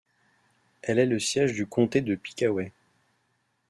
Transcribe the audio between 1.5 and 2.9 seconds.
du comté de Pickaway.